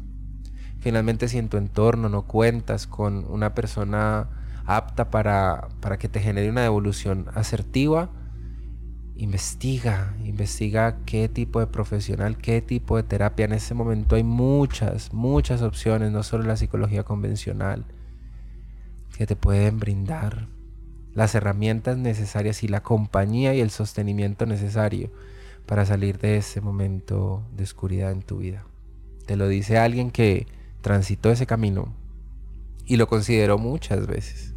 Finalmente, 0.79 1.27
si 1.27 1.37
en 1.37 1.49
tu 1.49 1.57
entorno 1.57 2.09
no 2.09 2.23
cuentas 2.23 2.87
con 2.87 3.25
una 3.29 3.53
persona 3.53 4.29
apta 4.65 5.11
para, 5.11 5.67
para 5.81 5.97
que 5.97 6.09
te 6.09 6.19
genere 6.19 6.49
una 6.49 6.61
devolución 6.61 7.27
asertiva, 7.35 8.09
investiga, 9.17 10.13
investiga 10.23 10.97
qué 11.05 11.29
tipo 11.29 11.59
de 11.59 11.67
profesional, 11.67 12.37
qué 12.37 12.61
tipo 12.61 12.97
de 12.97 13.03
terapia. 13.03 13.45
En 13.45 13.53
ese 13.53 13.73
momento 13.73 14.15
hay 14.15 14.23
muchas, 14.23 15.13
muchas 15.13 15.61
opciones, 15.61 16.11
no 16.11 16.23
solo 16.23 16.43
la 16.43 16.57
psicología 16.57 17.03
convencional, 17.03 17.85
que 19.17 19.25
te 19.25 19.35
pueden 19.35 19.79
brindar 19.79 20.47
las 21.13 21.33
herramientas 21.33 21.97
necesarias 21.97 22.63
y 22.63 22.67
la 22.67 22.83
compañía 22.83 23.53
y 23.53 23.61
el 23.61 23.69
sostenimiento 23.69 24.45
necesario 24.45 25.11
para 25.65 25.85
salir 25.85 26.19
de 26.19 26.37
ese 26.37 26.59
momento 26.59 27.41
de 27.55 27.63
oscuridad 27.63 28.11
en 28.11 28.21
tu 28.21 28.39
vida. 28.39 28.65
Te 29.25 29.37
lo 29.37 29.47
dice 29.47 29.77
alguien 29.77 30.11
que 30.11 30.45
transitó 30.81 31.31
ese 31.31 31.47
camino 31.47 31.93
y 32.85 32.97
lo 32.97 33.07
consideró 33.07 33.57
muchas 33.57 34.05
veces. 34.05 34.53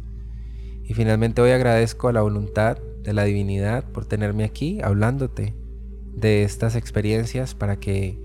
Y 0.83 0.93
finalmente 0.93 1.41
hoy 1.41 1.51
agradezco 1.51 2.09
a 2.09 2.13
la 2.13 2.21
voluntad 2.21 2.77
de 3.03 3.13
la 3.13 3.23
divinidad 3.23 3.85
por 3.85 4.05
tenerme 4.05 4.43
aquí 4.43 4.79
hablándote 4.81 5.55
de 6.13 6.43
estas 6.43 6.75
experiencias 6.75 7.55
para 7.55 7.79
que 7.79 8.19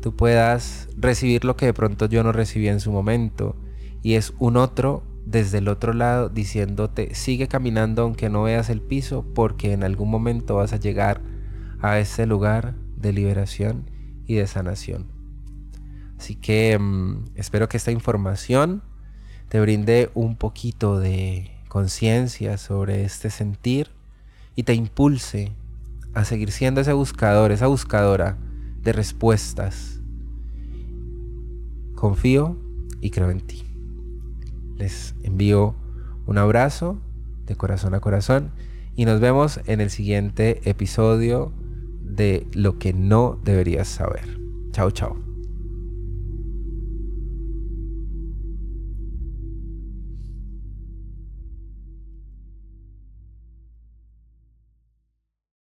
tú 0.00 0.16
puedas 0.16 0.88
recibir 0.96 1.44
lo 1.44 1.56
que 1.56 1.66
de 1.66 1.74
pronto 1.74 2.06
yo 2.06 2.22
no 2.22 2.32
recibí 2.32 2.68
en 2.68 2.80
su 2.80 2.90
momento 2.90 3.56
y 4.02 4.14
es 4.14 4.34
un 4.38 4.56
otro 4.56 5.04
desde 5.24 5.58
el 5.58 5.68
otro 5.68 5.92
lado 5.92 6.28
diciéndote 6.28 7.14
sigue 7.14 7.46
caminando 7.46 8.02
aunque 8.02 8.28
no 8.28 8.42
veas 8.42 8.70
el 8.70 8.80
piso 8.80 9.24
porque 9.34 9.72
en 9.72 9.84
algún 9.84 10.10
momento 10.10 10.56
vas 10.56 10.72
a 10.72 10.78
llegar 10.78 11.20
a 11.80 11.98
ese 11.98 12.26
lugar 12.26 12.74
de 12.96 13.12
liberación 13.12 13.90
y 14.26 14.36
de 14.36 14.46
sanación. 14.46 15.06
Así 16.18 16.36
que 16.36 16.78
mm, 16.78 17.24
espero 17.34 17.68
que 17.68 17.76
esta 17.76 17.90
información 17.90 18.82
te 19.48 19.60
brinde 19.60 20.10
un 20.14 20.36
poquito 20.36 20.98
de 20.98 21.50
conciencia 21.72 22.58
sobre 22.58 23.02
este 23.02 23.30
sentir 23.30 23.88
y 24.54 24.64
te 24.64 24.74
impulse 24.74 25.52
a 26.12 26.26
seguir 26.26 26.52
siendo 26.52 26.82
ese 26.82 26.92
buscador, 26.92 27.50
esa 27.50 27.66
buscadora 27.66 28.36
de 28.82 28.92
respuestas. 28.92 29.98
Confío 31.94 32.58
y 33.00 33.08
creo 33.08 33.30
en 33.30 33.40
ti. 33.40 33.64
Les 34.76 35.14
envío 35.22 35.74
un 36.26 36.36
abrazo 36.36 37.00
de 37.46 37.56
corazón 37.56 37.94
a 37.94 38.00
corazón 38.00 38.50
y 38.94 39.06
nos 39.06 39.18
vemos 39.20 39.58
en 39.64 39.80
el 39.80 39.88
siguiente 39.88 40.60
episodio 40.68 41.54
de 42.02 42.46
Lo 42.52 42.78
que 42.78 42.92
no 42.92 43.40
deberías 43.44 43.88
saber. 43.88 44.38
Chao, 44.72 44.90
chao. 44.90 45.31